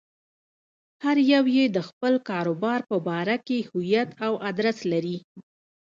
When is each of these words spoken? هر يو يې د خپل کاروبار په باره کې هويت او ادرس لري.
هر 1.03 1.17
يو 1.33 1.43
يې 1.55 1.65
د 1.75 1.77
خپل 1.89 2.13
کاروبار 2.29 2.79
په 2.89 2.97
باره 3.07 3.35
کې 3.47 3.57
هويت 3.69 4.09
او 4.25 4.33
ادرس 4.49 4.79
لري. 4.91 5.17